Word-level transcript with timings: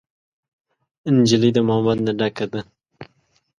نجلۍ 1.17 1.49
د 1.53 1.57
محبت 1.67 1.97
نه 2.05 2.11
ډکه 2.19 2.45
ده. 2.51 2.61